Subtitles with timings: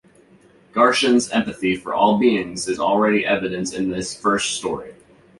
[0.73, 4.95] Garshin's empathy for all beings is already evident in this first story.